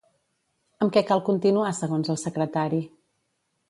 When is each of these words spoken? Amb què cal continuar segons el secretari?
Amb 0.85 0.95
què 0.95 1.03
cal 1.11 1.23
continuar 1.29 1.77
segons 1.83 2.13
el 2.17 2.21
secretari? 2.27 2.85